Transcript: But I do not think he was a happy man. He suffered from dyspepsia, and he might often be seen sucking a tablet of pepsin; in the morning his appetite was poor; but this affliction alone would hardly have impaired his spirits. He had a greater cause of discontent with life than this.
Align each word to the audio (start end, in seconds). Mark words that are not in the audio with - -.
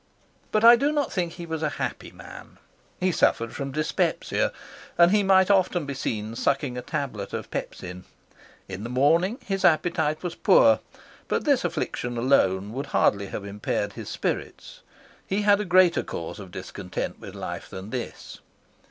But 0.51 0.63
I 0.63 0.75
do 0.75 0.91
not 0.91 1.13
think 1.13 1.33
he 1.33 1.45
was 1.45 1.61
a 1.61 1.69
happy 1.77 2.09
man. 2.11 2.57
He 2.99 3.11
suffered 3.11 3.53
from 3.53 3.71
dyspepsia, 3.71 4.51
and 4.97 5.11
he 5.11 5.21
might 5.21 5.51
often 5.51 5.85
be 5.85 5.93
seen 5.93 6.35
sucking 6.35 6.75
a 6.75 6.81
tablet 6.81 7.33
of 7.33 7.51
pepsin; 7.51 8.05
in 8.67 8.81
the 8.83 8.89
morning 8.89 9.37
his 9.45 9.63
appetite 9.63 10.23
was 10.23 10.33
poor; 10.33 10.79
but 11.27 11.45
this 11.45 11.63
affliction 11.63 12.17
alone 12.17 12.73
would 12.73 12.87
hardly 12.87 13.27
have 13.27 13.45
impaired 13.45 13.93
his 13.93 14.09
spirits. 14.09 14.81
He 15.27 15.43
had 15.43 15.61
a 15.61 15.65
greater 15.65 16.01
cause 16.01 16.39
of 16.39 16.49
discontent 16.49 17.19
with 17.19 17.35
life 17.35 17.69
than 17.69 17.91
this. 17.91 18.39